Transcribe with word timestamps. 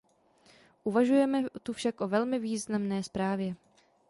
Uvažujeme 0.83 1.43
tu 1.63 1.73
však 1.73 2.01
o 2.01 2.07
velmi 2.07 2.39
významné 2.39 3.03
zprávě. 3.03 3.55